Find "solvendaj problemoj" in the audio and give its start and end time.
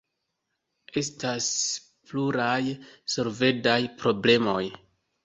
3.17-4.65